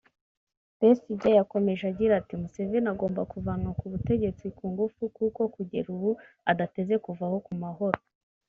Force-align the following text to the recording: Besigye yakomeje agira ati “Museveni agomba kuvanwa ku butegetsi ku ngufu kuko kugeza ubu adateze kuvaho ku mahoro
Besigye 0.79 1.29
yakomeje 1.39 1.83
agira 1.91 2.13
ati 2.21 2.33
“Museveni 2.41 2.87
agomba 2.93 3.21
kuvanwa 3.31 3.71
ku 3.79 3.85
butegetsi 3.91 4.45
ku 4.57 4.63
ngufu 4.71 5.01
kuko 5.15 5.41
kugeza 5.55 5.87
ubu 5.95 6.11
adateze 6.51 6.95
kuvaho 7.05 7.37
ku 7.45 7.53
mahoro 7.63 7.99